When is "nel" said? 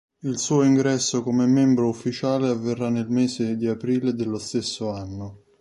2.89-3.07